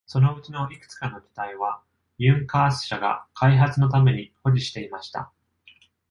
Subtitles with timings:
[0.07, 1.79] そのうちのいくつかの機体は、
[2.17, 5.31] ユンカース社が開発のために保持していました。